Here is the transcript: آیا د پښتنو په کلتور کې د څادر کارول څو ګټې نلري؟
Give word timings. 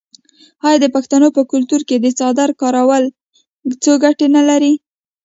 آیا 0.67 0.77
د 0.81 0.85
پښتنو 0.95 1.27
په 1.37 1.41
کلتور 1.51 1.81
کې 1.89 1.95
د 1.99 2.05
څادر 2.17 2.49
کارول 2.61 3.03
څو 3.83 3.93
ګټې 4.03 4.27
نلري؟ 4.35 4.73